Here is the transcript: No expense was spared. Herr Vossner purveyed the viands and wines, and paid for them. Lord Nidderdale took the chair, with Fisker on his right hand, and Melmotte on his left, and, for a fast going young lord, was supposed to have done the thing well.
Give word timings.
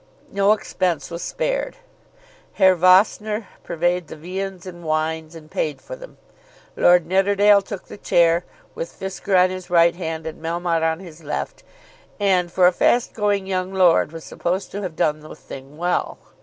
No 0.31 0.53
expense 0.53 1.11
was 1.11 1.21
spared. 1.21 1.75
Herr 2.53 2.75
Vossner 2.75 3.45
purveyed 3.63 4.07
the 4.07 4.15
viands 4.15 4.65
and 4.65 4.83
wines, 4.83 5.35
and 5.35 5.51
paid 5.51 5.79
for 5.79 5.95
them. 5.95 6.17
Lord 6.75 7.05
Nidderdale 7.05 7.61
took 7.61 7.85
the 7.85 7.97
chair, 7.99 8.43
with 8.73 8.91
Fisker 8.99 9.37
on 9.37 9.51
his 9.51 9.69
right 9.69 9.95
hand, 9.95 10.25
and 10.25 10.41
Melmotte 10.41 10.81
on 10.81 11.01
his 11.01 11.23
left, 11.23 11.61
and, 12.19 12.51
for 12.51 12.65
a 12.65 12.71
fast 12.71 13.13
going 13.13 13.45
young 13.45 13.73
lord, 13.75 14.11
was 14.11 14.23
supposed 14.23 14.71
to 14.71 14.81
have 14.81 14.95
done 14.95 15.19
the 15.19 15.35
thing 15.35 15.77
well. 15.77 16.17